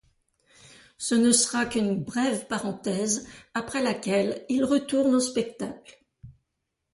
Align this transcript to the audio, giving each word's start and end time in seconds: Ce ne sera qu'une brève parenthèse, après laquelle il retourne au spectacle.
Ce 0.97 1.13
ne 1.13 1.31
sera 1.31 1.67
qu'une 1.67 2.03
brève 2.03 2.47
parenthèse, 2.47 3.27
après 3.53 3.83
laquelle 3.83 4.43
il 4.49 4.63
retourne 4.65 5.13
au 5.13 5.19
spectacle. 5.19 6.03